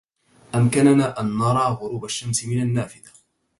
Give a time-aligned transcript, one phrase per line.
[0.55, 3.11] أمكننا أن نرى غروب الشمس من النافذة.